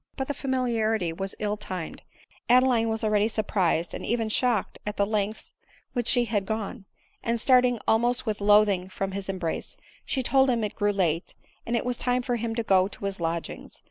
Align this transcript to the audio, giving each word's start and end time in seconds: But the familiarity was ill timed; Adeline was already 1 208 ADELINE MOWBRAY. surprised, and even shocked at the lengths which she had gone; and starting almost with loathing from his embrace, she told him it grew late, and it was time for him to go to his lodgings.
But 0.17 0.27
the 0.27 0.33
familiarity 0.33 1.13
was 1.13 1.35
ill 1.37 1.57
timed; 1.57 2.01
Adeline 2.49 2.89
was 2.89 3.03
already 3.03 3.25
1 3.25 3.45
208 3.45 3.45
ADELINE 3.45 3.45
MOWBRAY. 3.45 3.83
surprised, 3.83 3.93
and 3.93 4.03
even 4.03 4.29
shocked 4.29 4.79
at 4.83 4.97
the 4.97 5.05
lengths 5.05 5.53
which 5.93 6.07
she 6.07 6.25
had 6.25 6.47
gone; 6.47 6.85
and 7.21 7.39
starting 7.39 7.77
almost 7.87 8.25
with 8.25 8.41
loathing 8.41 8.89
from 8.89 9.11
his 9.11 9.29
embrace, 9.29 9.77
she 10.03 10.23
told 10.23 10.49
him 10.49 10.63
it 10.63 10.73
grew 10.73 10.91
late, 10.91 11.35
and 11.67 11.75
it 11.75 11.85
was 11.85 11.99
time 11.99 12.23
for 12.23 12.37
him 12.37 12.55
to 12.55 12.63
go 12.63 12.87
to 12.87 13.05
his 13.05 13.19
lodgings. 13.19 13.79